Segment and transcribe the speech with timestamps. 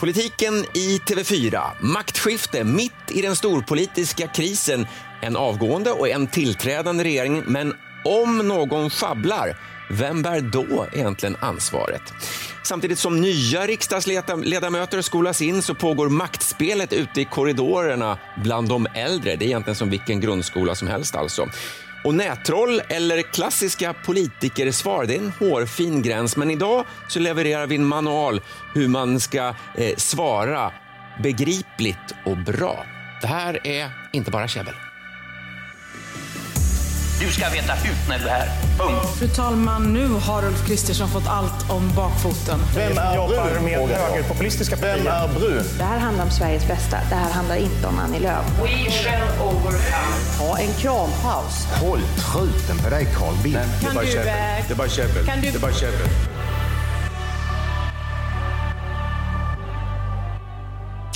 [0.00, 1.60] Politiken i TV4.
[1.80, 4.86] Maktskifte mitt i den storpolitiska krisen.
[5.22, 7.42] En avgående och en tillträdande regering.
[7.46, 7.74] Men
[8.04, 9.56] om någon sjabblar,
[9.90, 12.02] vem bär då egentligen ansvaret?
[12.62, 19.36] Samtidigt som nya riksdagsledamöter skolas in så pågår maktspelet ute i korridorerna bland de äldre.
[19.36, 21.48] Det är egentligen som vilken grundskola som helst alltså.
[22.04, 26.36] Och nättroll eller klassiska politikersvar, det är en hårfin gräns.
[26.36, 28.40] Men idag så levererar vi en manual
[28.74, 30.72] hur man ska eh, svara
[31.22, 32.84] begripligt och bra.
[33.20, 34.74] Det här är inte bara käbbel.
[37.20, 38.48] Du ska veta hut när du är här.
[38.78, 39.18] Punkt.
[39.18, 42.60] Fru talman, nu har Ulf Kristersson fått allt om bakfoten.
[42.74, 45.64] Vem är jobbar med högerpopulistiska Vem är brun?
[45.78, 46.96] Det här handlar om Sveriges bästa.
[47.08, 48.44] Det här handlar inte om Annie Lööf.
[48.62, 49.78] We shall overcome.
[50.38, 51.66] Ta en krampaus.
[51.80, 53.58] Håll truten på dig Carl Bildt.
[53.82, 54.24] Kan du, eh,
[54.68, 55.26] Det är bara käbbel.
[55.42, 56.08] Det är bara käbbel.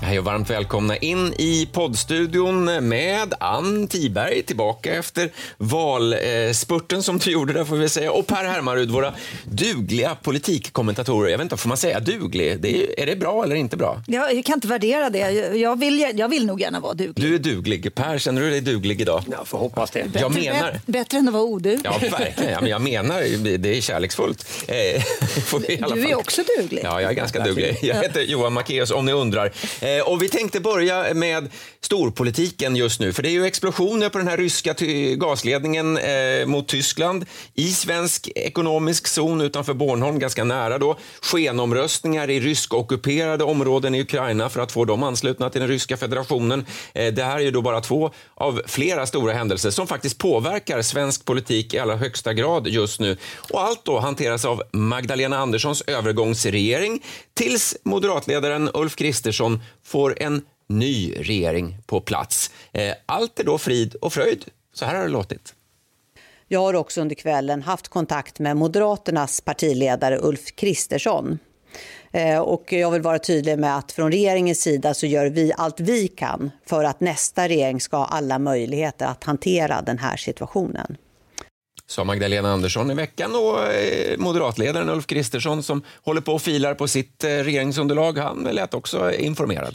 [0.06, 7.30] Hej och varmt välkomna in i poddstudion med Ann Tiberg tillbaka efter valspurten som du
[7.30, 11.30] gjorde där får vi säga och Per Hermarud, våra dugliga politikkommentatorer.
[11.30, 12.60] Jag vet inte, får man säga duglig?
[12.60, 14.02] Det är, är det bra eller inte bra?
[14.06, 15.18] Jag, jag kan inte värdera det.
[15.56, 17.14] Jag vill, jag vill nog gärna vara duglig.
[17.16, 17.94] Du är duglig.
[17.94, 19.22] Per, känner du dig duglig idag?
[19.30, 19.98] Jag får hoppas det.
[19.98, 20.72] Jag Bättre- menar...
[20.72, 21.80] bä- Bättre än att vara oduglig.
[21.84, 22.52] Ja, verkligen.
[22.52, 24.46] Ja, men jag menar, det är kärleksfullt.
[24.68, 25.02] Eh,
[25.44, 26.80] får vi i alla Du är också duglig.
[26.84, 27.78] Ja, jag är ganska duglig.
[27.82, 29.52] Jag heter Johan Macéus om ni undrar.
[29.96, 31.48] Eh, och vi tänkte börja med
[31.80, 34.74] storpolitiken just nu, för det är ju explosioner på den här ryska
[35.16, 40.98] gasledningen eh, mot Tyskland i svensk ekonomisk zon utanför Bornholm, ganska nära då.
[41.20, 46.66] Skenomröstningar i ryskockuperade områden i Ukraina för att få dem anslutna till den ryska federationen.
[46.94, 50.82] Eh, det här är ju då bara två av flera stora händelser som faktiskt påverkar
[50.82, 53.16] svensk politik i allra högsta grad just nu.
[53.50, 57.02] Och allt då hanteras av Magdalena Anderssons övergångsregering
[57.34, 62.50] tills moderatledaren Ulf Kristersson får en ny regering på plats.
[62.72, 64.44] Eh, allt är då frid och fröjd.
[64.72, 65.54] Så här har det låtit.
[66.48, 71.38] Jag har också under kvällen haft kontakt med Moderaternas partiledare Ulf Kristersson.
[72.12, 75.80] Eh, och jag vill vara tydlig med att från regeringens sida så gör vi allt
[75.80, 80.96] vi kan för att nästa regering ska ha alla möjligheter att hantera den här situationen.
[81.94, 86.74] Sa Magdalena Andersson i veckan och eh, moderatledaren Ulf Kristersson som håller på och filar
[86.74, 89.74] på sitt eh, regeringsunderlag, han lät också informerad.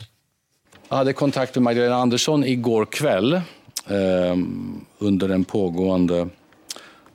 [0.89, 4.35] Jag hade kontakt med Magdalena Andersson igår kväll eh,
[4.97, 6.29] under den pågående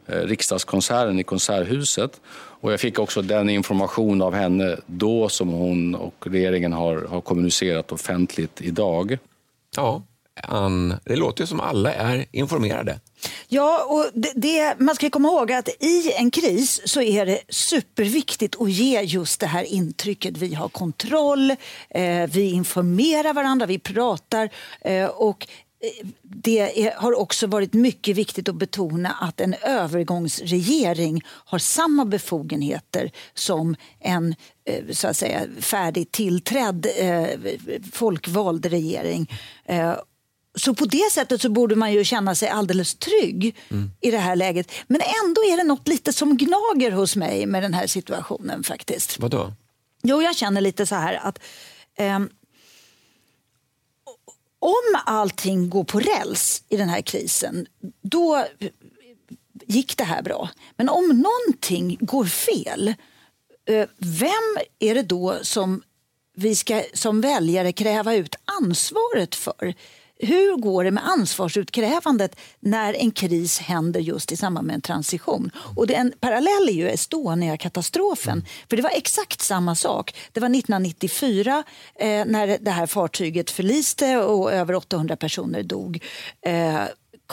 [0.06, 2.20] eh, riksdagskonserten i Konserthuset.
[2.60, 7.20] Och jag fick också den information av henne då som hon och regeringen har, har
[7.20, 9.18] kommunicerat offentligt idag.
[9.76, 10.02] Ja,
[10.42, 13.00] Ann, det låter ju som alla är informerade.
[13.48, 17.38] Ja, och det, det, man ska komma ihåg att i en kris så är det
[17.48, 20.36] superviktigt att ge just det här intrycket.
[20.36, 21.50] Vi har kontroll,
[21.90, 25.46] eh, vi informerar varandra, vi pratar eh, och
[25.80, 32.04] eh, det är, har också varit mycket viktigt att betona att en övergångsregering har samma
[32.04, 34.34] befogenheter som en
[34.68, 37.28] eh, så att säga, färdigt tillträdd eh,
[37.92, 39.30] folkvald regering.
[39.64, 39.94] Eh,
[40.54, 43.56] så på det sättet så borde man ju känna sig alldeles trygg
[44.00, 44.72] i det här läget.
[44.86, 49.18] Men ändå är det något lite som gnager hos mig med den här situationen faktiskt.
[49.18, 49.52] Vadå?
[50.02, 51.38] Jo, jag känner lite så här att
[51.96, 52.28] ehm,
[54.58, 57.66] om allting går på räls i den här krisen,
[58.02, 58.46] då
[59.66, 60.50] gick det här bra.
[60.76, 62.94] Men om någonting går fel,
[63.68, 65.82] eh, vem är det då som
[66.36, 69.74] vi ska som väljare kräva ut ansvaret för?
[70.24, 75.50] Hur går det med ansvarsutkrävandet när en kris händer just i samband med en transition?
[75.76, 78.44] Och det en parallell är ju Estonia-katastrofen.
[78.70, 80.14] För det var exakt samma sak.
[80.32, 81.64] Det var 1994
[81.94, 86.02] eh, när det här fartyget förliste och över 800 personer dog.
[86.46, 86.82] Eh,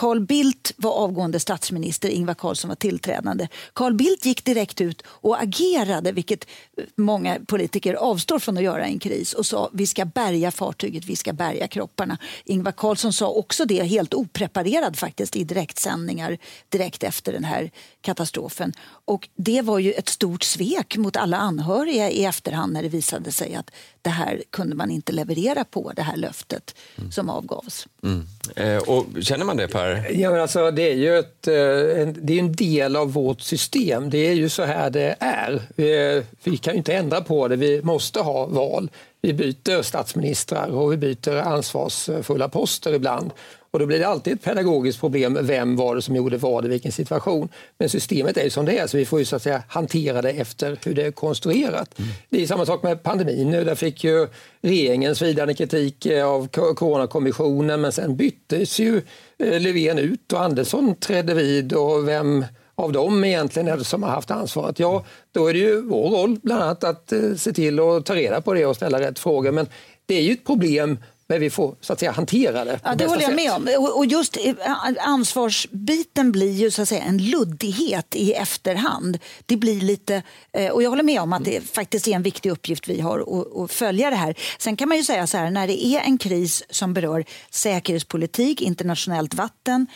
[0.01, 3.47] Carl Bildt var avgående statsminister, Ingvar Carlsson var tillträdande.
[3.73, 6.47] Carl Bildt gick direkt ut och agerade, vilket
[6.95, 11.05] många politiker avstår från att göra i en kris och sa vi ska bärga fartyget,
[11.05, 12.17] vi ska bärga kropparna.
[12.45, 16.37] Ingvar Carlsson sa också det, helt opreparerad faktiskt, i direktsändningar
[16.69, 17.71] direkt efter den här
[18.01, 18.73] katastrofen.
[19.05, 23.31] Och det var ju ett stort svek mot alla anhöriga i efterhand när det visade
[23.31, 23.71] sig att
[24.01, 26.75] det här kunde man inte leverera på, det här löftet
[27.11, 27.87] som avgavs.
[28.03, 28.27] Mm.
[28.55, 29.90] Eh, och känner man det Per?
[30.11, 33.41] Ja, men alltså, det är ju ett, eh, en, det är en del av vårt
[33.41, 34.09] system.
[34.09, 35.61] Det är ju så här det är.
[35.75, 37.55] Vi, eh, vi kan ju inte ändra på det.
[37.55, 38.89] Vi måste ha val.
[39.21, 43.31] vi byter statsministrar och vi byter ansvarsfulla poster ibland.
[43.71, 45.37] Och då blir det alltid ett pedagogiskt problem.
[45.41, 47.49] Vem var det som gjorde vad i vilken situation?
[47.77, 50.21] Men systemet är ju som det är, så vi får ju så att säga hantera
[50.21, 51.99] det efter hur det är konstruerat.
[51.99, 52.11] Mm.
[52.29, 53.63] Det är samma sak med pandemin nu.
[53.63, 54.27] Där fick ju
[54.61, 59.01] regeringen svidande kritik eh, av Coronakommissionen, men sen byttes ju
[59.41, 61.73] Eh, Löfven ut och Andersson trädde vid.
[61.73, 62.45] Och vem
[62.75, 64.79] av dem egentligen är det som har haft ansvaret?
[64.79, 68.15] Ja, då är det ju vår roll bland annat att eh, se till att ta
[68.15, 69.51] reda på det och ställa rätt frågor.
[69.51, 69.67] Men
[70.05, 70.97] det är ju ett problem
[71.31, 72.79] men vi får så att säga hantera det.
[72.83, 73.67] Ja, det håller jag med om.
[73.95, 74.53] Och just eh,
[74.99, 79.19] ansvarsbiten blir ju så att säga en luddighet i efterhand.
[79.45, 80.23] Det blir lite,
[80.53, 83.19] eh, och jag håller med om att det faktiskt är en viktig uppgift vi har
[83.63, 84.35] att följa det här.
[84.59, 88.61] Sen kan man ju säga så här, när det är en kris som berör säkerhetspolitik,
[88.61, 89.87] internationellt vatten,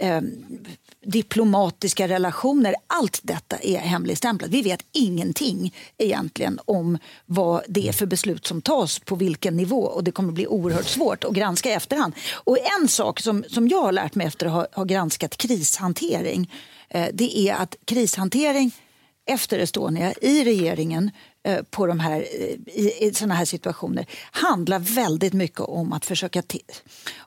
[0.00, 0.20] eh,
[1.04, 2.74] diplomatiska relationer.
[2.86, 4.50] Allt detta är hemligstämplat.
[4.50, 9.82] Vi vet ingenting egentligen om vad det är för beslut som tas på vilken nivå
[9.82, 12.14] och det kommer bli oerhört svårt att granska i efterhand.
[12.32, 16.52] Och en sak som, som jag har lärt mig efter att ha, ha granskat krishantering
[16.88, 18.72] eh, det är att krishantering
[19.28, 21.10] efter Estonia i regeringen eh,
[21.44, 26.06] Eh, på de här, eh, i, i såna här situationer handlar väldigt mycket om att
[26.06, 26.42] försöka,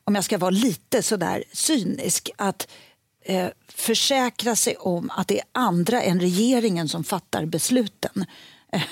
[0.04, 2.68] om jag ska vara lite sådär cynisk, att
[3.26, 8.26] eh, försäkra sig om att det är andra än regeringen som fattar besluten.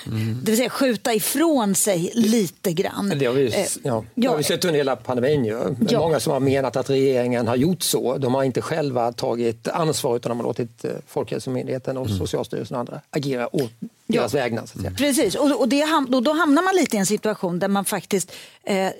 [0.06, 0.38] Mm.
[0.42, 3.12] Det vill säga skjuta ifrån sig lite grann.
[3.18, 5.44] Det har vi, eh, ja, det har vi sett under hela pandemin.
[5.44, 5.76] Ju.
[5.88, 5.98] Ja.
[5.98, 8.18] Många som har menat att regeringen har gjort så.
[8.18, 12.18] De har inte själva tagit ansvar utan de har låtit eh, Folkhälsomyndigheten och mm.
[12.18, 13.72] Socialstyrelsen och andra agera åt
[14.06, 14.40] deras ja.
[14.40, 14.94] vägnar.
[14.96, 18.32] Precis, och, och, det, och då hamnar man lite i en situation där man faktiskt
[18.64, 18.90] eh,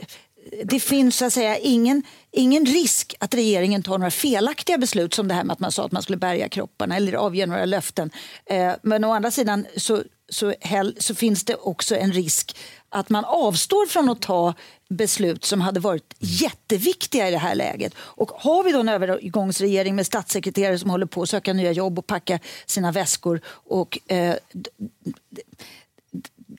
[0.64, 5.28] det finns så att säga ingen, ingen risk att regeringen tar några felaktiga beslut som
[5.28, 8.10] det här med att man sa att man skulle bärga kropparna eller avge några löften.
[8.46, 12.56] Eh, men å andra sidan så, så, hell, så finns det också en risk
[12.88, 14.54] att man avstår från att ta
[14.88, 17.94] beslut som hade varit jätteviktiga i det här läget.
[17.96, 21.98] Och har vi då en övergångsregering med statssekreterare som håller på att söka nya jobb
[21.98, 24.34] och packa sina väskor och eh,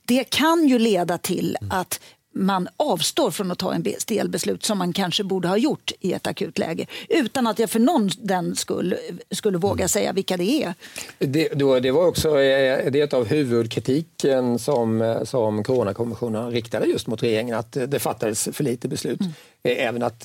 [0.03, 1.99] det kan ju leda till att
[2.33, 6.13] man avstår från att ta en del beslut som man kanske borde ha gjort i
[6.13, 8.95] ett akut läge utan att jag för någon den skull
[9.31, 10.73] skulle våga säga vilka det är.
[11.19, 17.07] Det, då, det var också eh, det av huvudkritiken som, eh, som Coronakommissionen riktade just
[17.07, 19.21] mot regeringen att det fattades för lite beslut.
[19.21, 19.31] Mm.
[19.63, 20.19] Eh, även att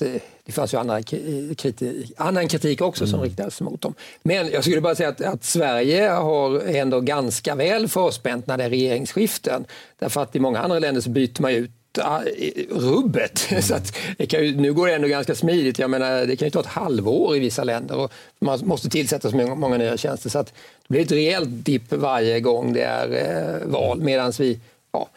[0.45, 3.11] det fanns ju annan kritik, annan kritik också mm.
[3.11, 3.93] som riktades mot dem.
[4.23, 8.63] Men jag skulle bara säga att, att, Sverige har ändå ganska väl förspänt när det
[8.63, 9.65] är regeringsskiften.
[9.99, 11.71] Därför att i många andra länder så byter man ut
[12.69, 13.47] rubbet.
[13.49, 13.61] Mm.
[13.63, 15.79] Så att ju, nu går det ändå ganska smidigt.
[15.79, 19.31] Jag menar, det kan ju ta ett halvår i vissa länder och man måste tillsätta
[19.31, 20.29] så många nya tjänster.
[20.29, 23.09] Så att det blir ett rejält dipp varje gång det är
[23.61, 24.59] eh, val medan vi
[24.91, 25.09] ja,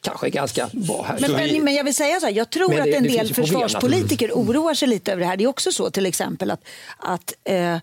[0.00, 1.18] kanske är ganska bra här.
[1.20, 4.28] Men, men, men, jag vill säga så här, jag tror det, att en del försvarspolitiker
[4.28, 4.48] problem.
[4.48, 5.36] oroar sig lite över det här.
[5.36, 6.60] Det är också så till exempel att,
[6.98, 7.76] att eh,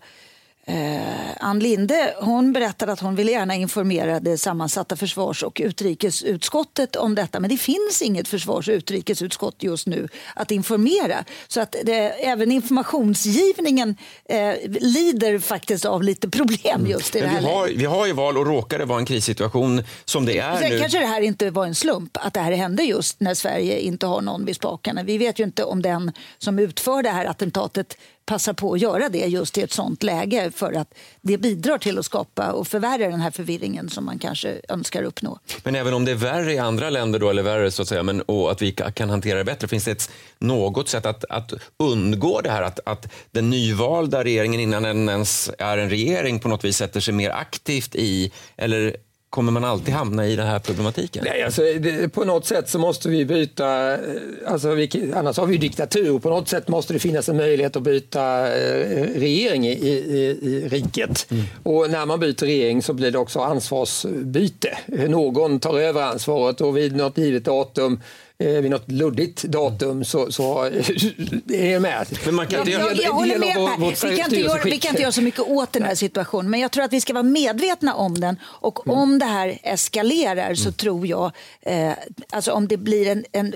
[0.68, 1.00] Eh,
[1.40, 7.14] Ann Linde hon berättade att hon ville gärna informera det sammansatta försvars och utrikesutskottet om
[7.14, 11.24] detta men det finns inget försvars och utrikesutskott just nu att informera.
[11.48, 11.94] Så att det,
[12.26, 13.96] även informationsgivningen
[14.28, 18.12] eh, lider faktiskt av lite problem just i det här vi har, vi har ju
[18.12, 20.78] val och råkar det vara en krissituation som det är Sen nu.
[20.78, 24.06] kanske det här inte var en slump att det här hände just när Sverige inte
[24.06, 25.02] har någon vid spakarna.
[25.02, 27.96] Vi vet ju inte om den som utför det här attentatet
[28.28, 31.98] passa på att göra det just i ett sånt läge för att det bidrar till
[31.98, 35.38] att skapa och förvärra den här förvirringen som man kanske önskar uppnå.
[35.64, 38.02] Men även om det är värre i andra länder då, eller värre så att säga,
[38.02, 41.52] men, och att vi kan hantera det bättre, finns det ett, något sätt att, att
[41.76, 46.48] undgå det här att, att den nyvalda regeringen innan den ens är en regering på
[46.48, 48.96] något vis sätter sig mer aktivt i eller
[49.30, 51.24] Kommer man alltid hamna i den här problematiken?
[51.24, 53.98] Nej, alltså, det, på något sätt så måste vi byta, eh,
[54.46, 56.18] alltså, vi, annars har vi diktatur.
[56.18, 60.68] På något sätt måste det finnas en möjlighet att byta eh, regering i, i, i
[60.68, 61.26] riket.
[61.30, 61.44] Mm.
[61.62, 64.78] Och när man byter regering så blir det också ansvarsbyte.
[64.86, 68.00] Någon tar över ansvaret och vid något givet datum
[68.38, 70.62] vid något luddigt datum så, så
[71.48, 72.06] är jag med.
[72.24, 74.08] Men man kan inte jag, jag, jag håller med Per.
[74.08, 76.60] Vi kan, inte göra, vi kan inte göra så mycket åt den här situationen men
[76.60, 78.98] jag tror att vi ska vara medvetna om den och mm.
[78.98, 80.72] om det här eskalerar så mm.
[80.72, 81.92] tror jag, eh,
[82.30, 83.54] alltså om det blir en, en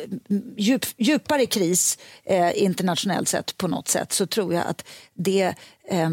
[0.57, 4.85] djup, djupare kris eh, internationellt sett på något sätt så tror jag att
[5.15, 5.55] det
[5.89, 6.11] eh,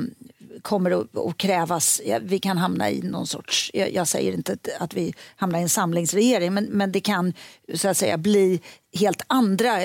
[0.61, 4.53] kommer att, att krävas, ja, vi kan hamna i någon sorts, jag, jag säger inte
[4.53, 7.33] att, att vi hamnar i en samlingsregering, men, men det kan
[7.73, 8.61] så att säga bli
[8.93, 9.79] helt andra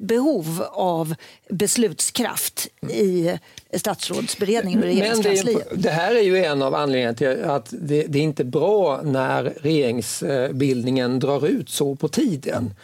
[0.00, 1.14] behov av
[1.50, 3.38] beslutskraft i
[3.76, 5.72] statsrådsberedningen och Men det, regeringskansliet.
[5.72, 9.00] är, det här är ju en av anledningarna till att det, det är inte bra
[9.02, 12.74] när regeringsbildningen drar ut så på tiden.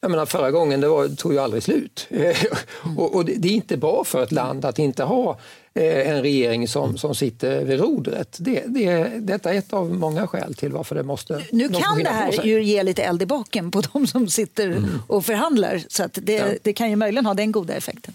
[0.00, 2.08] Jag menar, förra gången det var, tog ju aldrig slut.
[2.96, 5.36] och, och det, det är inte bra för ett land att inte ha eh,
[5.74, 8.36] en regering som, som sitter vid rodret.
[8.40, 12.10] Det, det, detta är ett av många skäl till varför det måste Nu kan det
[12.10, 15.82] här ju ge lite eld i baken på de som sitter och förhandlar.
[15.88, 18.14] Så det, det kan ju möjligen ha den goda effekten.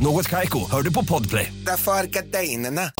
[0.00, 1.52] Något Kaiko, hör du på Podplay.
[1.66, 2.90] Därför är gardinerna.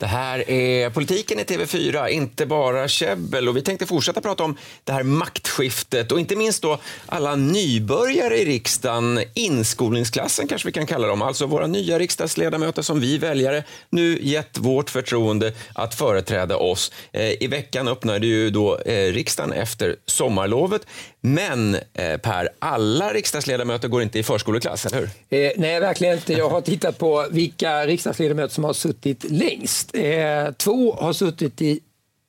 [0.00, 3.48] Det här är Politiken i TV4, inte bara käbbel.
[3.48, 8.38] Och vi tänkte fortsätta prata om det här maktskiftet och inte minst då alla nybörjare
[8.38, 13.64] i riksdagen, inskolningsklassen kanske vi kan kalla dem, alltså våra nya riksdagsledamöter som vi väljare
[13.90, 16.92] nu gett vårt förtroende att företräda oss.
[17.12, 20.86] Eh, I veckan öppnade ju då eh, riksdagen efter sommarlovet.
[21.20, 25.10] Men eh, Per, alla riksdagsledamöter går inte i förskoleklass, eller hur?
[25.38, 26.32] Eh, nej, verkligen inte.
[26.32, 29.94] Jag har tittat på vilka riksdagsledamöter som har suttit längst.
[29.94, 31.80] Eh, två har suttit i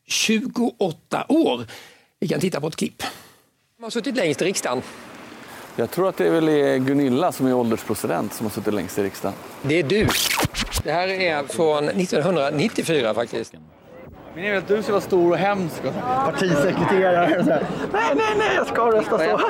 [0.07, 1.65] 28 år.
[2.19, 3.03] Vi kan titta på ett klipp.
[3.77, 4.81] De har suttit längst i riksdagen.
[5.75, 9.03] Jag tror att det är väl Gunilla som är ålderspresident som har suttit längst i
[9.03, 9.37] riksdagen.
[9.61, 10.07] Det är du.
[10.83, 13.53] Det här är från 1994 faktiskt.
[14.39, 15.83] Men jag vet, du ska vara stor och hemsk.
[16.25, 17.39] partisekreterare.
[17.39, 17.65] och så här.
[17.93, 19.41] Nej, nej, nej, jag ska rösta så.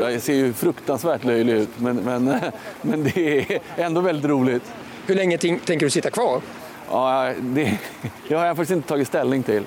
[0.00, 2.24] Jag ser ju fruktansvärt löjlig ut, men, men,
[2.82, 4.62] men det är ändå väldigt roligt.
[5.06, 6.40] Hur länge tänker du sitta kvar?
[6.90, 7.78] Ja, det,
[8.28, 9.64] det har jag faktiskt inte tagit ställning till.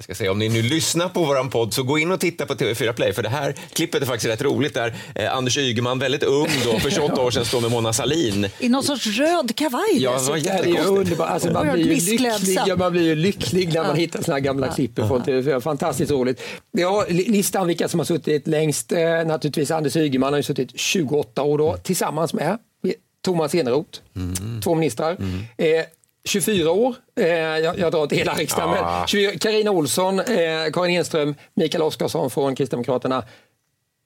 [0.00, 2.46] Jag ska säga, om ni nu lyssnar på våran podd så gå in och titta
[2.46, 5.98] på TV4 Play för det här klippet är faktiskt rätt roligt där eh, Anders Ygeman,
[5.98, 8.46] väldigt ung då, för 28 år sedan, står med Mona Sahlin.
[8.58, 11.30] I någon sorts röd kavaj Ja, det var är underbart.
[11.30, 13.94] Alltså, man, blir ju lycklig, ja, man blir ju lycklig när man Ja.
[13.94, 15.60] hittar såna här gamla klipp från TV4.
[15.60, 16.40] Fantastiskt roligt.
[16.72, 18.92] Ja, li- listan vilka som har suttit längst.
[18.92, 22.58] Eh, naturligtvis Anders Ygeman har ju suttit 28 år då, tillsammans med
[23.24, 23.98] Thomas Eneroth,
[24.64, 25.12] två ministrar.
[25.58, 25.66] Eh,
[26.28, 28.98] 24 år, eh, jag, jag drar inte hela riksdagen, Ja.
[28.98, 30.24] men 24 Carina Olsson, eh,
[30.72, 33.24] Karin Enström, Mikael Oscarsson från Kristdemokraterna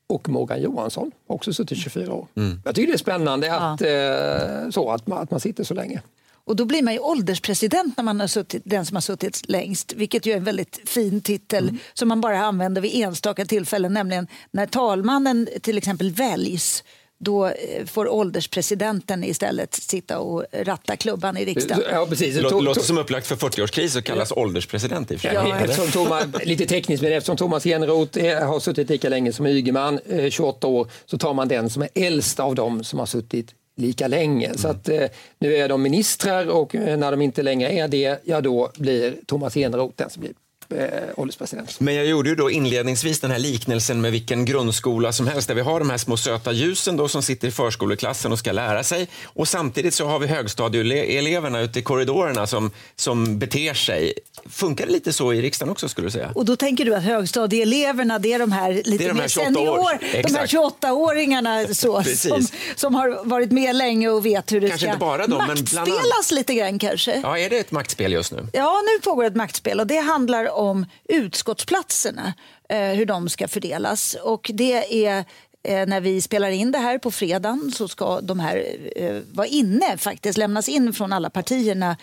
[0.08, 2.26] och Morgan Johansson har också suttit 24 år.
[2.64, 6.02] Jag tycker det är spännande att, eh, så, att, man, att man sitter så länge.
[6.44, 9.92] Och då blir man ju ålderspresident när man har suttit, den som har suttit längst,
[9.92, 14.26] vilket ju är en väldigt fin titel som man bara använder vid enstaka tillfällen, nämligen
[14.50, 16.84] när talmannen till exempel väljs.
[17.24, 17.52] Då eh,
[17.86, 21.84] får ålderspresidenten istället sitta och ratta klubban i riksdagen.
[21.92, 22.34] Ja, precis.
[22.34, 25.18] Det låter, som upplagt för 40-årskris och kallas ålderspresident i.
[25.22, 30.00] Ja, eftersom Thomas, lite tekniskt, men eftersom Thomas Eneroth har suttit lika länge som Ygeman,
[30.06, 33.54] eh, 28 år, så tar man den som är äldst av dem som har suttit
[33.76, 34.58] lika länge.
[34.58, 38.20] Så att, eh, nu är de ministrar och eh, när de inte längre är det,
[38.24, 40.32] ja då blir Thomas Eneroth den som blir
[40.78, 40.86] eh,
[41.16, 41.80] ålderspresident.
[41.80, 45.54] Men jag gjorde ju då inledningsvis den här liknelsen med vilken grundskola som helst där
[45.54, 48.82] vi har de här små söta ljusen då som sitter i förskoleklassen och ska lära
[48.84, 54.12] sig och samtidigt så har vi högstadieeleverna ute i korridorerna som, som beter sig.
[54.50, 56.32] Funkar det lite så i riksdagen också skulle du säga?
[56.34, 59.14] Och då tänker du att högstadieeleverna det är de här lite Det är de här
[59.14, 59.54] mer 28 år.
[59.54, 60.52] senior, de här Exakt.
[60.52, 65.00] 28-åringarna så, som, som har varit med länge och vet hur det Kanske ska inte
[65.00, 67.20] bara dem, men bland annat- maktspelas lite grann kanske.
[67.22, 68.46] Ja, är det ett maktspel just nu?
[68.52, 70.61] Ja, nu pågår ett maktspel och det handlar om
[71.08, 72.34] utskottsplatserna,
[72.68, 74.16] eh, hur de ska fördelas.
[74.22, 75.24] Och det är
[75.62, 78.64] eh, när vi spelar in det här på fredagen så ska de här
[78.96, 81.96] eh, vara inne, faktiskt lämnas in från alla partierna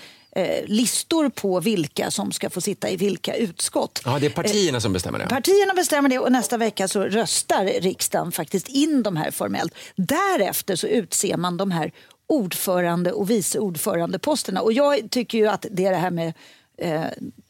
[0.66, 4.02] listor på vilka som ska få sitta i vilka utskott.
[4.06, 5.28] Ja, det är partierna som bestämmer det.
[5.28, 9.74] Partierna bestämmer det och nästa vecka så röstar riksdagen faktiskt in de här formellt.
[9.96, 11.92] Därefter så utser man de här
[12.30, 14.62] ordförande och vice ordförandeposterna.
[14.62, 16.34] Och jag tycker ju att det är det här med
[16.82, 17.02] eh,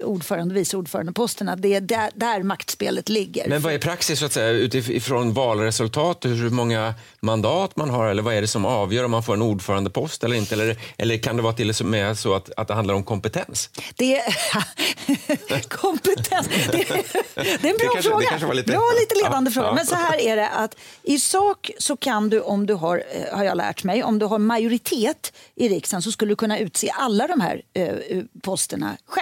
[0.03, 1.55] ordförande och vice ordförandeposterna.
[1.55, 3.49] Det är där, där maktspelet ligger.
[3.49, 8.21] Men vad är praxis så att säga, utifrån valresultat, hur många mandat man har eller
[8.23, 10.55] vad är det som avgör om man får en ordförandepost eller inte?
[10.55, 13.69] Eller, eller kan det vara till och med så att, att det handlar om kompetens?
[13.95, 14.21] Det
[15.69, 16.47] kompetens.
[16.71, 16.89] Det, det,
[17.45, 18.47] är en bra kanske- fråga.
[18.47, 19.67] var lite- bra, lite ledande Ja, fråga.
[19.67, 19.73] ja.
[19.73, 23.37] Men så här är det att i sak så kan du om du har, eh,
[23.37, 26.89] har jag lärt mig, om du har majoritet i riksdagen så skulle du kunna utse
[26.99, 27.93] alla de här eh,
[28.43, 29.18] posterna själv.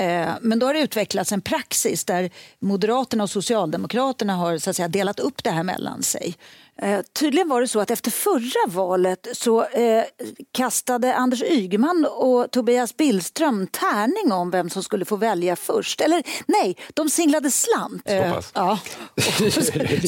[0.00, 4.76] Eh, Men då har det utvecklats en praxis där Moderaterna och Socialdemokraterna har så att
[4.76, 6.36] säga, delat upp det här mellan sig.
[6.82, 10.04] Eh, tydligen var det så att efter förra valet så eh,
[10.52, 16.00] kastade Anders Ygeman och Tobias Billström tärning om vem som skulle få välja först.
[16.00, 18.02] Eller nej, de singlade slant.
[18.04, 18.78] Eh, ja.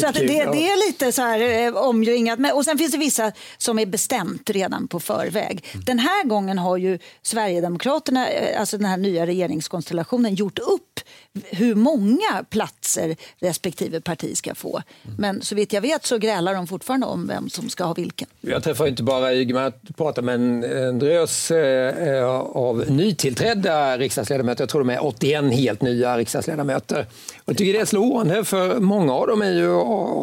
[0.01, 2.39] så att det, det är lite så här eh, omringat.
[2.39, 5.65] Men, och sen finns det vissa som är bestämt redan på förväg.
[5.87, 11.01] Den här gången har ju Sverigedemokraterna, eh, alltså den här nya regeringskonstellationen, gjort upp
[11.45, 14.83] hur många platser respektive parti ska få.
[15.19, 18.29] Men så vitt jag vet så grälar de fortfarande om vem som ska ha vilken.
[18.41, 23.99] Jag träffar inte bara Ygeman, jag pratar med en, eh, en drös eh, av nytillträdda
[23.99, 24.63] riksdagsledamöter.
[24.63, 27.07] Jag tror de är 81 helt nya riksdagsledamöter.
[27.39, 29.69] Och jag tycker det är slående för många av dem är ju,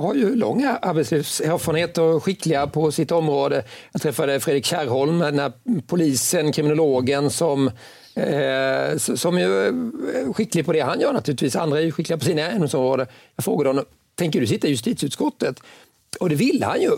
[0.02, 3.64] har ju lång arbetslivserfarenhet och skickliga på sitt område.
[3.92, 5.52] Jag träffade Fredrik Kärrholm, den här
[5.88, 7.72] polisen, kriminologen som
[8.18, 11.56] Eh, som ju är skicklig på det han gör naturligtvis.
[11.56, 13.08] Andra är ju skickliga på sina ämnesområden.
[13.36, 15.60] Jag frågade honom, tänker du sitta i justitieutskottet?
[16.20, 16.92] Och det ville han ju.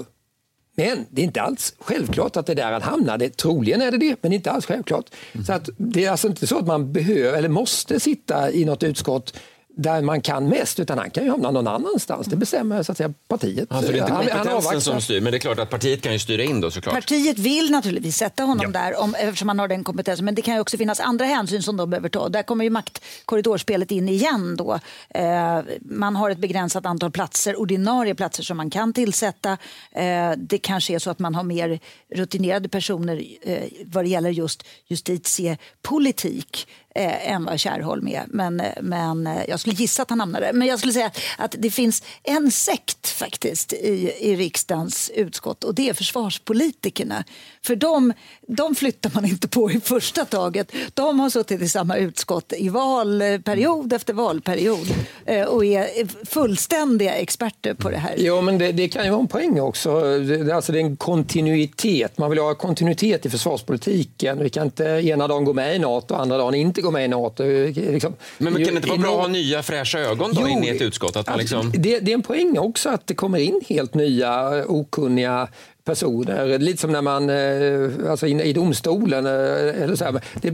[0.75, 3.29] Men det är inte alls självklart att det är där han hamnade.
[3.29, 5.05] Troligen är det det, men inte alls självklart.
[5.31, 5.45] Mm.
[5.45, 8.83] Så att det är alltså inte så att man behöver eller måste sitta i något
[8.83, 9.39] utskott
[9.81, 12.27] där man kan mest, utan han kan ju hamna någon annanstans.
[12.27, 13.71] Det bestämmer så att säga, partiet.
[13.71, 14.79] Alltså, det är inte Han- han kompetensen avvaktar.
[14.79, 16.95] som styr, men det är klart att partiet kan ju styra in då såklart.
[16.95, 20.25] Partiet vill naturligtvis sätta honom där om, eftersom han har den kompetensen.
[20.25, 22.29] Men det kan ju också finnas andra hänsyn som de behöver ta.
[22.29, 24.55] Där kommer ju maktkorridorspelet in igen.
[24.57, 24.79] Då.
[25.09, 29.51] Eh, man har ett begränsat antal platser, ordinarie platser som man kan tillsätta.
[29.91, 31.79] Eh, det kanske är så att man har mer
[32.15, 36.67] rutinerade personer eh, vad det gäller just justitiepolitik
[36.99, 38.23] eh, än vad Kärrholm är.
[38.27, 40.53] Men, eh, men eh, jag skulle gissa att han hamnade där.
[40.53, 45.75] Men jag skulle säga att det finns en sekt faktiskt i, i riksdagens utskott och
[45.75, 47.23] det är försvarspolitikerna.
[47.65, 48.13] För de,
[48.47, 50.71] de flyttar man inte på i första taget.
[50.93, 54.87] De har suttit i samma utskott i valperiod efter valperiod
[55.25, 58.15] eh, och är fullständiga experter på det här.
[58.17, 60.01] Ja, men det, det kan ju vara en poäng också.
[60.01, 62.17] Det, det, alltså det är en kontinuitet.
[62.17, 64.43] Man vill ha kontinuitet i försvarspolitiken.
[64.43, 67.05] Vi kan inte ena dagen gå med i Nato och andra dagen inte gå med
[67.05, 67.43] i Nato.
[67.73, 70.47] Liksom, Men, men kan det inte vara bra att ha nya fräscha ögon då Jo,
[70.47, 71.15] in i ett utskott?
[71.15, 71.81] Att man Alltså, liksom...
[71.81, 75.47] det, det är en poäng också att det kommer in helt nya okunniga
[75.83, 76.59] personer.
[76.59, 79.25] Lite som när man, eh, alltså in, i domstolen.
[79.25, 80.53] eh, Eller så här, det,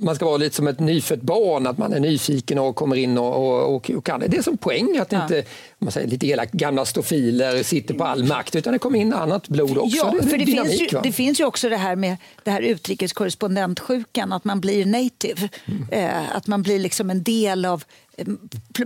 [0.00, 3.18] man ska vara lite som ett nyfött barn, att man är nyfiken och kommer in
[3.18, 4.36] och, och, och, kan det.
[4.36, 8.24] Är som poäng att inte, om man säger lite elakt, gamla stofiler sitter på all
[8.24, 9.96] makt, utan det kommer in annat blod också.
[9.96, 11.02] Ja, är för det dynamik, finns, ju, va?
[11.02, 15.48] det finns ju också det här med det här utrikeskorrespondentsjukan, att man blir native.
[15.64, 15.88] Mm.
[15.90, 17.84] Eh, att man blir liksom en del av
[18.16, 18.26] eh,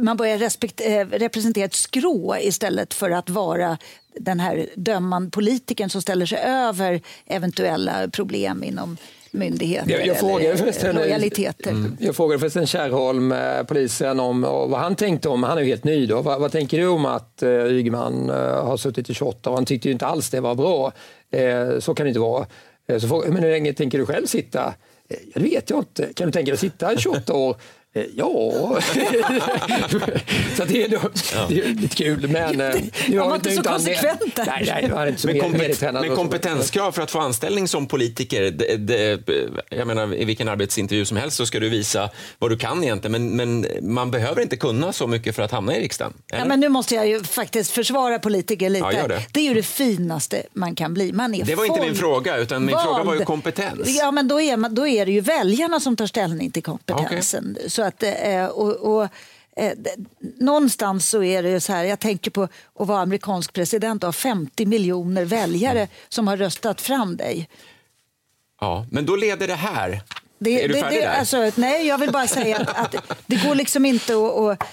[0.00, 3.78] man börjar respekt, eh, representera ett skrå istället för att vara
[4.20, 8.96] den här dömande politikern som ställer sig över eventuella problem inom
[9.30, 11.70] myndigheter Jag, jag frågade förresten, lojaliteter.
[11.70, 11.96] Mm.
[12.00, 15.84] jag frågade förresten Kärrholm, eh, polisen, om vad han tänkte om, han är ju helt
[15.84, 19.50] ny då, vad, vad tänker du om att uh, Ygeman eh, har suttit i 28
[19.50, 19.54] år?
[19.54, 20.92] Han tyckte ju inte alls det var bra.
[21.30, 22.46] Eh, så kan det inte vara.
[22.88, 24.74] Eh, så frågade, men hur länge tänker du själv sitta?
[25.08, 26.12] Eh, ja, det vet jag inte.
[26.14, 27.56] Kan du tänka dig att sitta i 28 år?
[27.94, 28.78] Eh, Ja,
[30.56, 30.98] så det är, då,
[31.48, 32.28] det är lite kul.
[32.28, 32.74] Men, eh,
[33.08, 34.44] nu Han var har- inte så konsekvent där.
[34.46, 38.50] Nej, nej, han är inte så Men, kompet kompetenskrav för att få anställning som politiker,
[38.50, 39.20] det, det,
[39.68, 43.12] jag menar, i vilken arbetsintervju som helst så ska du visa vad du kan egentligen,
[43.36, 46.12] men, men man behöver inte kunna så mycket för att hamna i riksdagen.
[46.26, 46.46] Ja, eller?
[46.46, 48.86] men nu måste jag ju faktiskt försvara politiker lite.
[48.86, 49.40] Ja, gör det.
[49.40, 51.12] är ju det finaste man kan bli.
[51.12, 53.98] Man är Det var inte min fråga, utan min fråga var ju kompetens.
[53.98, 57.56] Ja, men då är, man, då är det ju väljarna som tar ställning till kompetensen.
[57.80, 59.08] Så att, eh, och, och,
[59.56, 59.72] eh,
[60.38, 64.12] någonstans så är det så här, jag tänker på att vara amerikansk president och ha
[64.12, 67.48] 50 miljoner väljare som har röstat fram dig.
[68.60, 70.02] Ja, men då leder det här.
[70.38, 71.18] Det, är du färdig det, där?
[71.18, 74.68] alltså, nej, jag vill bara säga att, att det går liksom inte att, att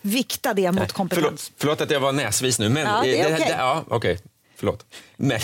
[0.00, 1.24] vikta det mot kompetens.
[1.24, 2.86] Förlåt, förlåt att jag var näsvis nu, men...
[2.86, 3.54] Ja, det är okej.
[3.58, 4.18] ja, okej.
[4.56, 4.86] Förlåt.
[5.24, 5.40] Men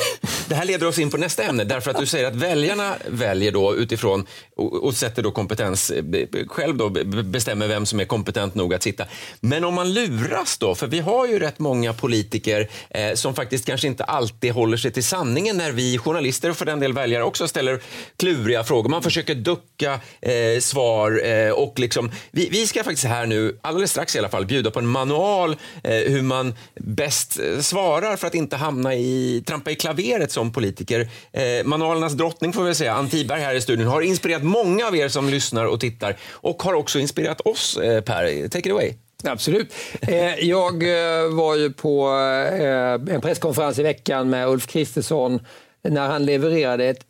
[0.49, 3.53] det här leder oss in på nästa ämne, därför att du säger att väljarna väljer
[3.53, 6.05] då utifrån och, och sätter då kompetens, eh,
[6.49, 6.91] själv då
[7.23, 9.05] bestämmer vem som är kompetent nog att sitta.
[9.41, 13.67] Men om man luras då, för vi har ju rätt många politiker eh, som faktiskt
[13.67, 17.25] kanske inte alltid håller sig till sanningen när vi journalister och för den del väljare
[17.25, 17.81] också ställer
[18.17, 18.91] kluriga frågor.
[18.91, 23.91] Man försöker ducka eh, svar eh, och liksom, vi, vi ska faktiskt här nu, alldeles
[23.91, 28.27] strax i alla fall, bjuda på en manual eh, hur man bäst eh, svarar för
[28.27, 31.09] att inte hamna i, trampa i klaveret som politiker.
[31.33, 34.97] Eh, manualernas drottning får vi säga, Ann Tiberg här i studion, har inspirerat många av
[34.97, 38.49] er som lyssnar och tittar och har också inspirerat oss, eh, Per.
[38.49, 38.93] Take it away.
[39.25, 39.73] Absolut.
[40.01, 42.09] Eh, Jag eh, var ju på
[42.53, 45.41] eh, en presskonferens i veckan med Ulf Kristersson
[45.89, 47.01] när han levererade ett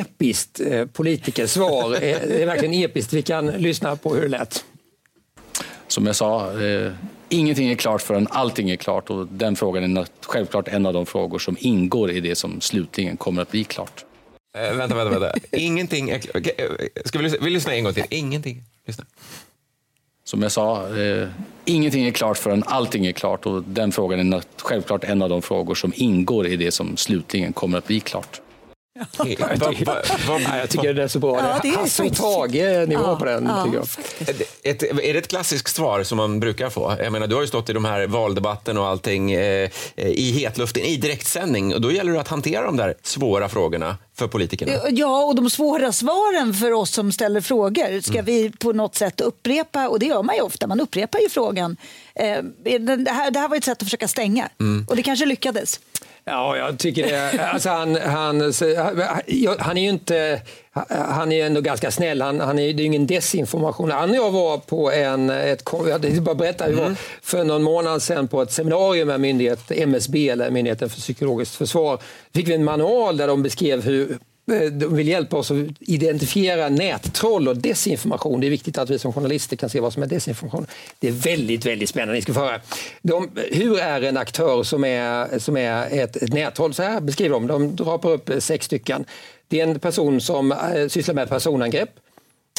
[0.00, 1.94] episkt eh, politikersvar.
[1.94, 3.12] Eh, Det är verkligen episkt.
[3.12, 4.64] Vi kan lyssna på hur det lät.
[5.88, 6.92] Som jag sa, eh,
[7.28, 11.06] ingenting är klart förrän allting är klart och den frågan är självklart en av de
[11.06, 14.04] frågor som ingår i det som slutligen kommer att bli klart.
[14.56, 15.38] Eh, vänta, vänta, vänta.
[15.52, 16.36] Ingenting är klart.
[16.36, 18.04] Okej, eh, Ska vi lyssna, vi lyssnar en gång till?
[18.10, 18.62] Ingenting.
[18.86, 19.04] Lyssna.
[20.24, 21.28] Som jag sa, eh,
[21.64, 25.42] ingenting är klart förrän allting är klart och den frågan är självklart en av de
[25.42, 28.40] frågor som ingår i det som slutligen kommer att bli klart.
[28.96, 31.36] Jag tycker det är så bra.
[31.38, 33.44] Ja, det är Hasse och Tage-nivå Ja, på den.
[33.46, 34.46] ja, tycker jag.
[34.62, 36.96] Ett, är det ett klassiskt svar som man brukar få?
[37.02, 40.82] Jag menar, du har ju stått i de här valdebatten och allting eh, i hetluften,
[40.82, 41.74] i direktsändning.
[41.74, 44.72] Och då gäller det att hantera de där svåra frågorna för politikerna.
[44.90, 48.24] Ja, och de svåra svaren för oss som ställer frågor ska Mm.
[48.24, 51.76] vi på något sätt upprepa, och det gör man ju ofta, man upprepar ju frågan.
[52.14, 54.86] Eh, det, här, det här var ett sätt att försöka stänga, Mm.
[54.88, 55.80] och det kanske lyckades.
[56.28, 57.40] Ja, jag tycker det.
[57.42, 58.52] Alltså han, han,
[59.58, 60.42] han är ju inte...
[60.88, 62.22] Han är ändå ganska snäll.
[62.22, 63.90] Han, han är, det är ju ingen desinformation.
[63.90, 65.30] Han och jag var på en...
[65.30, 69.70] Ett, jag bara berätta, vi var för någon månad sedan på ett seminarium med myndighet,
[69.70, 71.98] MSB, eller Myndigheten för psykologiskt försvar.
[72.34, 74.18] fick vi en manual där de beskrev hur
[74.52, 78.40] Eh, de vill hjälpa oss att identifiera nättroll och desinformation.
[78.40, 80.66] Det är viktigt att vi som journalister kan se vad som är desinformation.
[80.98, 82.14] Det är väldigt, väldigt spännande.
[82.14, 82.60] Ni ska få höra.
[83.02, 86.74] De, hur är en aktör som är, som är ett, ett nättroll?
[86.74, 87.46] Så här beskriver de.
[87.46, 89.04] De drapar upp eh, sex stycken.
[89.48, 91.90] Det är en person som eh, sysslar med personangrepp.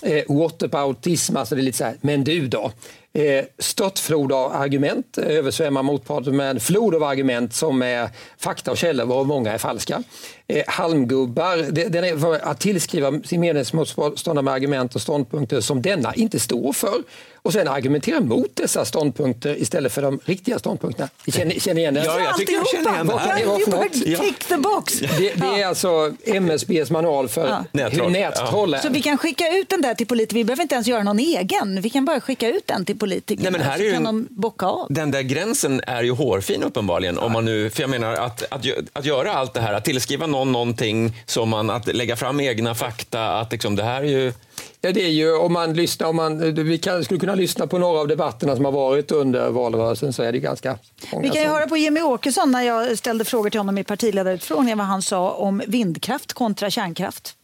[0.03, 2.71] Eh, whataboutism, alltså det är lite så här, men du då?
[3.13, 8.71] Eh, störtflod av argument, eh, översvämmar motparten med en flod av argument som är fakta
[8.71, 10.03] och källor, varav många är falska.
[10.47, 16.13] Eh, halmgubbar, det, den är att tillskriva sin meningsmotståndare med argument och ståndpunkter som denna
[16.15, 16.93] inte står för
[17.41, 21.09] och sen argumentera mot dessa ståndpunkter istället för de riktiga ståndpunkterna.
[21.27, 22.03] Känner, känner igen det?
[22.05, 23.39] Ja, jag tycker jag känner igen det Vad kan här.
[23.39, 24.21] det vara för något?
[24.21, 24.99] tick the box.
[24.99, 27.63] Det, det är alltså MSBs manual för Ja.
[27.73, 28.11] hur Nättroll.
[28.11, 28.79] nättroll är.
[28.79, 31.19] Så vi kan skicka ut den där till politiker, vi behöver inte ens göra någon
[31.19, 31.81] egen.
[31.81, 33.43] Vi kan bara skicka ut den till politiker.
[33.43, 34.87] Nej, men här är så ju kan de bocka av.
[34.89, 37.17] Den där gränsen är ju hårfin uppenbarligen.
[37.17, 40.27] Om man nu, för jag menar att, att, att göra allt det här, att tillskriva
[40.27, 44.33] någon någonting, som man, att lägga fram egna fakta, att liksom, det här är ju...
[44.81, 47.77] Ja, det är ju om man lyssnar, om man, vi kan, skulle kunna lyssna på
[47.77, 50.77] några av debatterna som har varit under valrörelsen så är det ganska
[51.11, 53.77] många Vi kan ju som- höra på Jimmy Åkesson när jag ställde frågor till honom
[53.77, 57.36] i partiledarutfrågningen vad han sa om vindkraft kontra kärnkraft.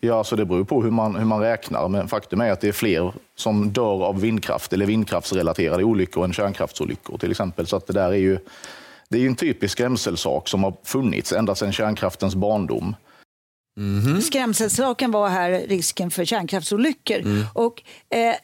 [0.00, 1.88] Ja, så det beror på hur man, hur man räknar.
[1.88, 6.32] Men faktum är att det är fler som dör av vindkraft eller vindkraftsrelaterade olyckor än
[6.32, 7.66] kärnkraftsolyckor till exempel.
[7.66, 8.38] Så att det där är ju,
[9.08, 12.94] det är en typisk skrämselsak som har funnits ända sedan kärnkraftens barndom.
[14.22, 17.46] Skrämselsaken var här risken för kärnkraftsolyckor.
[17.52, 18.34] Och, eh,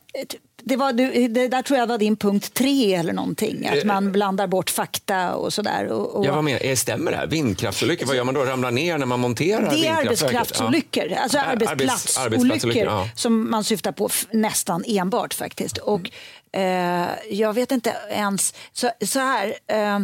[0.64, 0.92] det, var,
[1.28, 3.66] det där tror jag var din punkt tre eller någonting.
[3.68, 5.86] Att man blandar bort fakta och sådär.
[5.86, 7.26] Och, och Ja, vad menar, är- stämmer det här?
[7.26, 8.44] Vindkraftsolyckor, vad gör man då?
[8.44, 10.22] Ramlar ner när man monterar det är vindkraftverket?
[10.22, 13.08] arbetsplatsolyckor, alltså Ar- arbets- arbetsplatsolyckor ja.
[13.16, 15.78] som man syftar på nästan enbart faktiskt.
[15.78, 16.10] Och,
[16.52, 20.00] eh, jag vet inte ens, så, så här, eh,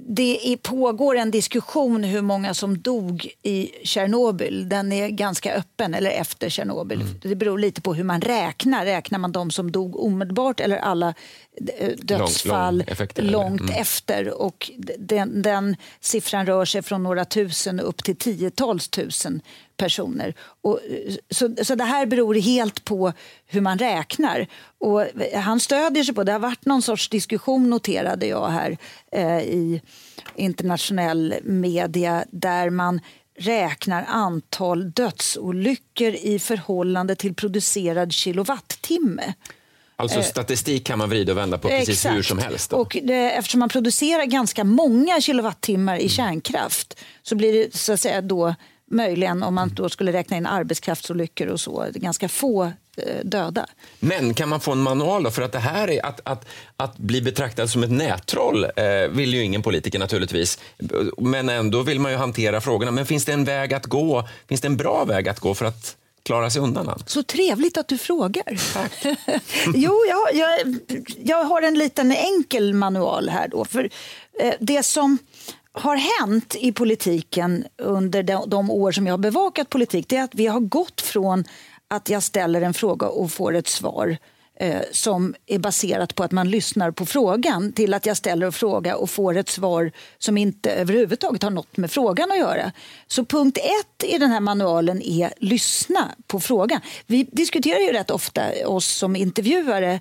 [0.00, 4.68] det pågår en diskussion hur många som dog i Tjernobyl.
[4.68, 7.00] Den är ganska öppen, eller efter Tjernobyl.
[7.00, 7.14] Mm.
[7.22, 8.84] Det beror lite på hur man räknar.
[8.84, 11.14] Räknar man de som dog omedelbart eller alla
[11.78, 13.32] eh, dödsfall lång effekter, eller?
[13.32, 13.74] långt Mm.
[13.80, 14.42] efter?
[14.42, 19.40] Och den, den siffran rör sig från några tusen upp till tiotals tusen
[19.76, 20.34] personer.
[20.62, 23.12] Och, eh, så, så det här beror helt på
[23.46, 24.46] hur man räknar.
[24.80, 28.76] Och han stödjer sig på, det har varit någon sorts diskussion noterade jag här
[29.12, 29.82] eh, i
[30.36, 33.00] internationell media där man
[33.38, 39.34] räknar antal dödsolyckor i förhållande till producerad kilowattimme.
[39.96, 42.16] Alltså Eh, statistik kan man vrida och vända på precis Exakt.
[42.16, 42.70] hur som helst.
[42.70, 42.76] Då.
[42.76, 46.06] Och det, eftersom man producerar ganska många kilowattimmar Mm.
[46.06, 48.54] i kärnkraft så blir det så att säga då
[48.92, 52.64] möjligen om man då skulle räkna in arbetskraftsolyckor och så, ganska få
[52.96, 53.66] eh, döda.
[54.00, 55.30] Men kan man få en manual då?
[55.30, 59.34] För att det här är att, att, att bli betraktad som ett nättroll eh, vill
[59.34, 60.58] ju ingen politiker naturligtvis.
[61.18, 62.90] Men ändå vill man ju hantera frågorna.
[62.90, 64.28] Men finns det en väg att gå?
[64.48, 67.08] Finns det en bra väg att gå för att klara sig undan allt?
[67.08, 68.44] Så trevligt att du frågar.
[69.74, 70.78] jo, jag, jag,
[71.24, 73.64] jag har en liten enkel manual här då.
[73.64, 73.90] För
[74.40, 75.18] eh, det som
[75.72, 80.22] har hänt i politiken under de, de år som jag har bevakat politik det är
[80.22, 81.44] att vi har gått från
[81.88, 84.16] att jag ställer en fråga och får ett svar
[84.60, 88.52] eh, som är baserat på att man lyssnar på frågan till att jag ställer en
[88.52, 92.72] fråga och får ett svar som inte överhuvudtaget har något med frågan att göra.
[93.06, 96.80] Så punkt ett i den här manualen är lyssna på frågan.
[97.06, 100.00] Vi diskuterar ju rätt ofta oss som intervjuare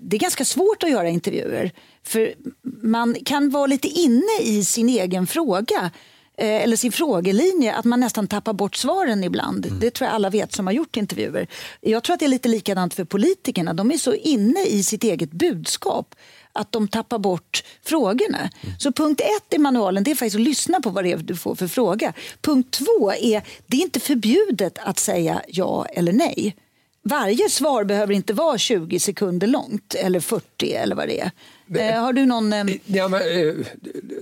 [0.00, 1.72] det är ganska svårt att göra intervjuer.
[2.02, 2.34] För
[2.82, 5.90] man kan vara lite inne i sin egen fråga
[6.36, 9.66] eh, eller sin frågelinje, att man nästan tappar bort svaren ibland.
[9.66, 9.80] Mm.
[9.80, 11.46] Det tror jag alla vet som har gjort intervjuer.
[11.80, 13.74] Jag tror att det är lite likadant för politikerna.
[13.74, 16.14] De är så inne i sitt eget budskap
[16.52, 18.38] att de tappar bort frågorna.
[18.38, 18.78] Mm.
[18.78, 21.36] Så punkt ett i manualen det är faktiskt att lyssna på vad det är du
[21.36, 22.12] får för fråga.
[22.40, 26.56] Punkt två är det är inte förbjudet att säga ja eller nej
[27.02, 31.30] varje svar behöver inte vara 20 sekunder långt eller 40 eller vad det är.
[31.74, 32.52] Eh, har du någon...
[32.52, 32.64] Eh...
[32.86, 33.54] Ja, men, eh,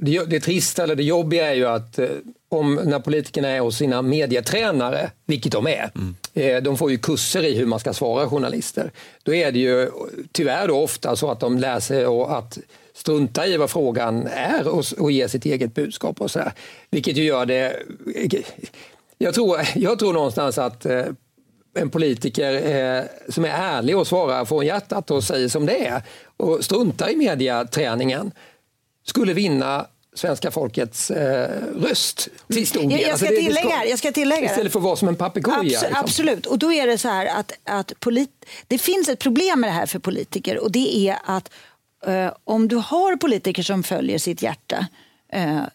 [0.01, 2.09] det, det trista eller det jobbiga är ju att eh,
[2.49, 6.17] om när politikerna är hos sina medietränare, vilket de är, mm.
[6.35, 8.91] Eh, de får ju kurser i hur man ska svara journalister.
[9.23, 9.91] Då är det ju
[10.33, 12.59] tyvärr då ofta så att de lär sig att
[12.95, 16.53] strunta i vad frågan är och, och ge sitt eget budskap och så här.
[16.91, 17.77] Vilket ju gör det...
[19.19, 20.87] Jag tror, jag tror någonstans att
[21.75, 26.03] en politiker eh, som är ärlig och svarar från hjärtat och säger som det är
[26.37, 28.33] och struntar i mediaträningen
[29.05, 32.91] skulle vinna svenska folkets eh, röst till stor del.
[32.91, 35.59] Jag, jag, ska alltså tillägga, jag ska tillägga Istället för att vara som en papegoja.
[35.59, 35.89] Abs liksom.
[35.95, 38.31] Absolut, och då är det så här att, att polit
[38.67, 41.51] det finns ett problem med det här för politiker och det är att
[42.07, 44.87] eh, om du har politiker som följer sitt hjärta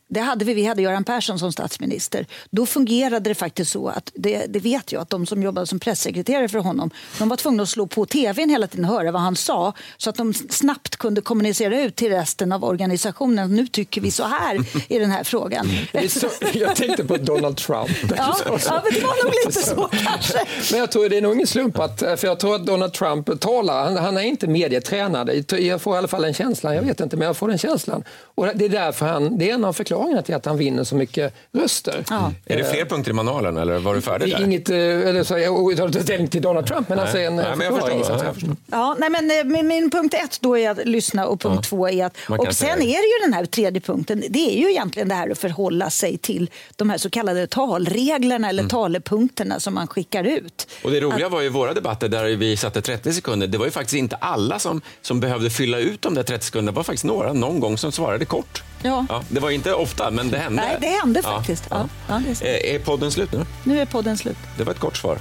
[0.08, 2.26] det hade vi, vi hade Göran Persson som statsminister.
[2.50, 5.80] Då fungerade det faktiskt så att, det, det, vet jag, att de som jobbade som
[5.80, 9.22] pressekreterare för honom, de var tvungna att slå på tvn hela tiden och höra vad
[9.22, 13.56] han sa så att de snabbt kunde kommunicera ut till resten av organisationen.
[13.56, 15.70] Nu tycker vi så här i den här frågan.
[16.10, 17.90] Så, jag tänkte på Donald Trump.
[18.18, 20.40] Ja, ja men det var nog lite så kanske.
[20.72, 23.40] Men jag tror det är nog ingen slump att, för jag tror att Donald Trump
[23.40, 25.30] talar, han, han är inte medietränad.
[25.50, 28.04] Jag får i alla fall den känslan, jag vet inte, men jag får den känslan.
[28.36, 30.96] Och det är därför han, det är en av förklaringarna till att han vinner så
[30.96, 32.04] mycket röster.
[32.10, 32.32] Ja.
[32.46, 34.44] Är det fler punkter i manualen eller var du färdig där?
[34.44, 37.04] Inget, eh, eller så, jag tar inte ställning till Donald Trump, men nej.
[37.04, 38.56] alltså en nej, men jag förstår, ja, jag förstår.
[38.72, 41.70] Ja, nej, men eh, min, min punkt ett då är att lyssna och punkt ja.
[41.70, 42.18] två är att...
[42.30, 45.30] Och sen är det ju den här tredje punkten, det är ju egentligen det här
[45.30, 48.70] att förhålla sig till de här så kallade talreglerna eller mm.
[48.70, 50.68] talepunkterna som man skickar ut.
[50.84, 53.66] Och det roliga att, var ju våra debatter där vi satte 30 sekunder, det var
[53.66, 56.84] ju faktiskt inte alla som, som behövde fylla ut de där 30 sekunderna, det var
[56.84, 58.64] faktiskt några någon gång som svarade kort.
[58.82, 59.06] Ja.
[59.10, 59.24] ja.
[59.30, 60.62] det var inte ofta, men det hände.
[60.62, 61.64] Nej, det hände faktiskt.
[61.70, 61.88] Ja.
[62.08, 62.22] Ja.
[62.42, 63.46] är, är, podden slut nu?
[63.64, 64.38] Nu är podden slut.
[64.58, 65.18] Det var ett kort svar.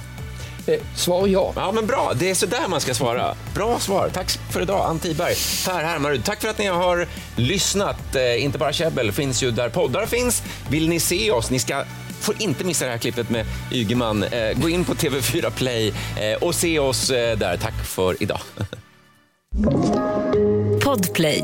[0.67, 1.53] Eh, svar ja.
[1.55, 2.11] Ja, men bra.
[2.15, 3.35] Det är så där man ska svara.
[3.53, 4.09] Bra svar.
[4.13, 5.35] Tack för idag, Ann Tiberg.
[5.65, 8.15] Per Hermarud, tack för att ni har lyssnat.
[8.15, 10.43] Eh, inte bara käbbel finns ju där poddar finns.
[10.69, 11.51] Vill ni se oss?
[11.51, 11.85] Ni ska
[12.25, 14.23] får inte missa det här klippet med Ygeman.
[14.23, 17.57] Eh, gå in på TV4 Play eh, och se oss eh, där.
[17.57, 18.39] Tack för idag.
[20.83, 21.43] Podplay